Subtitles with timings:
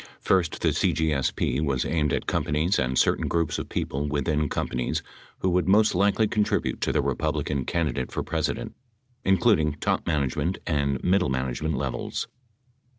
[0.19, 5.03] First, the CGSP was aimed at companies and certain groups of people within com panies
[5.41, 8.73] who would most likely contribute to the Republican candidate for President,
[9.23, 12.27] including top management and middle management levels.